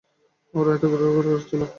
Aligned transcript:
ওরা 0.53 0.71
এত 0.75 0.83
আগ্রহ 0.87 1.09
করে 1.15 1.29
খাচ্ছিল। 1.31 1.61